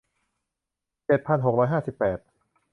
[1.05, 2.19] เจ็ดพันหกร้อยห้าสิบแปด